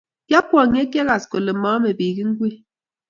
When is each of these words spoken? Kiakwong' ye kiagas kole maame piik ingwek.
Kiakwong' 0.27 0.75
ye 0.77 0.83
kiagas 0.91 1.23
kole 1.31 1.51
maame 1.61 1.89
piik 1.99 2.17
ingwek. 2.23 2.57